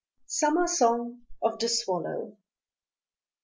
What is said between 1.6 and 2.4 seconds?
SWALLOW.